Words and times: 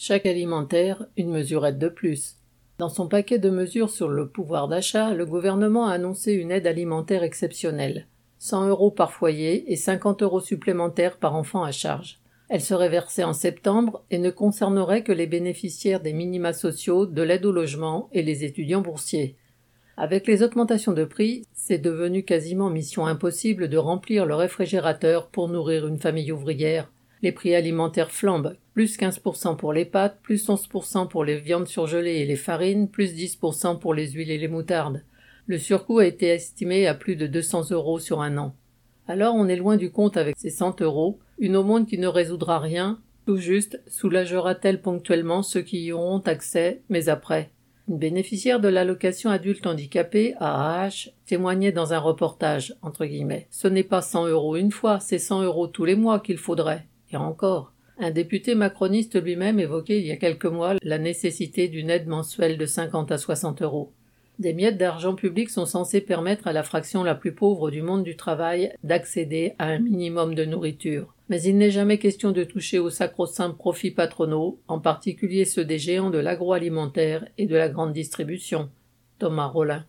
Chaque 0.00 0.26
alimentaire, 0.26 1.06
une 1.16 1.32
mesurette 1.32 1.76
de 1.76 1.88
plus. 1.88 2.36
Dans 2.78 2.88
son 2.88 3.08
paquet 3.08 3.40
de 3.40 3.50
mesures 3.50 3.90
sur 3.90 4.08
le 4.08 4.28
pouvoir 4.28 4.68
d'achat, 4.68 5.12
le 5.12 5.26
gouvernement 5.26 5.88
a 5.88 5.94
annoncé 5.94 6.34
une 6.34 6.52
aide 6.52 6.68
alimentaire 6.68 7.24
exceptionnelle. 7.24 8.06
100 8.38 8.68
euros 8.68 8.92
par 8.92 9.12
foyer 9.12 9.72
et 9.72 9.74
50 9.74 10.22
euros 10.22 10.38
supplémentaires 10.38 11.16
par 11.16 11.34
enfant 11.34 11.64
à 11.64 11.72
charge. 11.72 12.20
Elle 12.48 12.60
serait 12.60 12.88
versée 12.88 13.24
en 13.24 13.32
septembre 13.32 14.04
et 14.12 14.18
ne 14.18 14.30
concernerait 14.30 15.02
que 15.02 15.10
les 15.10 15.26
bénéficiaires 15.26 16.00
des 16.00 16.12
minima 16.12 16.52
sociaux, 16.52 17.04
de 17.04 17.22
l'aide 17.22 17.44
au 17.44 17.50
logement 17.50 18.08
et 18.12 18.22
les 18.22 18.44
étudiants 18.44 18.82
boursiers. 18.82 19.34
Avec 19.96 20.28
les 20.28 20.44
augmentations 20.44 20.92
de 20.92 21.04
prix, 21.04 21.44
c'est 21.54 21.78
devenu 21.78 22.22
quasiment 22.22 22.70
mission 22.70 23.04
impossible 23.06 23.68
de 23.68 23.78
remplir 23.78 24.26
le 24.26 24.36
réfrigérateur 24.36 25.26
pour 25.26 25.48
nourrir 25.48 25.88
une 25.88 25.98
famille 25.98 26.30
ouvrière. 26.30 26.88
Les 27.22 27.32
prix 27.32 27.54
alimentaires 27.54 28.12
flambent, 28.12 28.56
plus 28.74 28.96
15% 28.96 29.56
pour 29.56 29.72
les 29.72 29.84
pâtes, 29.84 30.18
plus 30.22 30.48
11% 30.48 31.08
pour 31.08 31.24
les 31.24 31.36
viandes 31.36 31.66
surgelées 31.66 32.18
et 32.18 32.26
les 32.26 32.36
farines, 32.36 32.88
plus 32.88 33.14
10% 33.14 33.78
pour 33.80 33.92
les 33.92 34.10
huiles 34.10 34.30
et 34.30 34.38
les 34.38 34.46
moutardes. 34.46 35.02
Le 35.46 35.58
surcoût 35.58 35.98
a 35.98 36.06
été 36.06 36.28
estimé 36.28 36.86
à 36.86 36.94
plus 36.94 37.16
de 37.16 37.26
200 37.26 37.70
euros 37.70 37.98
sur 37.98 38.20
un 38.20 38.38
an. 38.38 38.54
Alors 39.08 39.34
on 39.34 39.48
est 39.48 39.56
loin 39.56 39.76
du 39.76 39.90
compte 39.90 40.16
avec 40.16 40.36
ces 40.38 40.50
100 40.50 40.80
euros, 40.82 41.18
une 41.38 41.56
aumône 41.56 41.86
qui 41.86 41.98
ne 41.98 42.06
résoudra 42.06 42.58
rien, 42.58 43.00
tout 43.26 43.38
juste 43.38 43.82
soulagera-t-elle 43.88 44.80
ponctuellement 44.80 45.42
ceux 45.42 45.62
qui 45.62 45.80
y 45.80 45.92
auront 45.92 46.20
accès, 46.20 46.82
mais 46.88 47.08
après? 47.08 47.50
Une 47.88 47.98
bénéficiaire 47.98 48.60
de 48.60 48.68
l'allocation 48.68 49.30
adulte 49.30 49.66
handicapé, 49.66 50.34
AAH, 50.38 51.10
témoignait 51.26 51.72
dans 51.72 51.94
un 51.94 51.98
reportage, 51.98 52.76
entre 52.82 53.06
guillemets. 53.06 53.46
Ce 53.50 53.66
n'est 53.66 53.82
pas 53.82 54.02
100 54.02 54.26
euros 54.28 54.56
une 54.56 54.72
fois, 54.72 55.00
c'est 55.00 55.18
100 55.18 55.42
euros 55.42 55.66
tous 55.66 55.86
les 55.86 55.94
mois 55.94 56.20
qu'il 56.20 56.36
faudrait. 56.36 56.86
Et 57.12 57.16
encore. 57.16 57.72
Un 57.98 58.10
député 58.10 58.54
macroniste 58.54 59.20
lui-même 59.20 59.58
évoquait 59.58 59.98
il 59.98 60.06
y 60.06 60.12
a 60.12 60.16
quelques 60.16 60.46
mois 60.46 60.74
la 60.82 60.98
nécessité 60.98 61.68
d'une 61.68 61.90
aide 61.90 62.06
mensuelle 62.06 62.56
de 62.56 62.66
50 62.66 63.10
à 63.10 63.18
60 63.18 63.62
euros. 63.62 63.92
Des 64.38 64.54
miettes 64.54 64.78
d'argent 64.78 65.16
public 65.16 65.50
sont 65.50 65.66
censées 65.66 66.00
permettre 66.00 66.46
à 66.46 66.52
la 66.52 66.62
fraction 66.62 67.02
la 67.02 67.16
plus 67.16 67.34
pauvre 67.34 67.72
du 67.72 67.82
monde 67.82 68.04
du 68.04 68.14
travail 68.14 68.72
d'accéder 68.84 69.54
à 69.58 69.66
un 69.66 69.80
minimum 69.80 70.36
de 70.36 70.44
nourriture. 70.44 71.12
Mais 71.28 71.42
il 71.42 71.58
n'est 71.58 71.72
jamais 71.72 71.98
question 71.98 72.30
de 72.30 72.44
toucher 72.44 72.78
aux 72.78 72.88
sacro-saints 72.88 73.50
profits 73.50 73.90
patronaux, 73.90 74.60
en 74.68 74.78
particulier 74.78 75.44
ceux 75.44 75.64
des 75.64 75.78
géants 75.78 76.10
de 76.10 76.18
l'agroalimentaire 76.18 77.26
et 77.36 77.46
de 77.46 77.56
la 77.56 77.68
grande 77.68 77.92
distribution. 77.92 78.70
Thomas 79.18 79.46
Rollin. 79.46 79.84